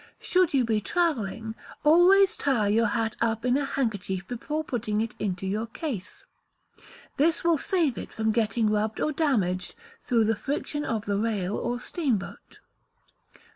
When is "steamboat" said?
11.79-12.57